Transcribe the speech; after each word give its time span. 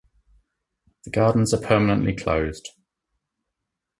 The 1.03 1.11
Gardens 1.11 1.53
are 1.53 1.61
permanently 1.61 2.15
closed. 2.15 2.69